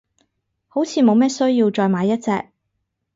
[0.67, 2.45] 好似冇咩需要再買一隻，